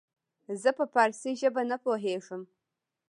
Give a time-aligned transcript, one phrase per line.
[0.61, 2.41] زه په پاړسي زبه نه پوهيږم